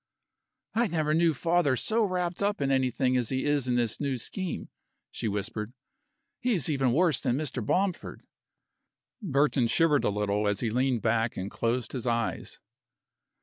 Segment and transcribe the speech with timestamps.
[0.73, 4.17] "I never knew father so wrapped up in anything as he is in this new
[4.17, 4.69] scheme,"
[5.11, 5.73] she whispered.
[6.39, 7.63] "He is even worse than Mr.
[7.63, 8.23] Bomford."
[9.21, 12.59] Burton shivered a little as he leaned back and closed his eyes.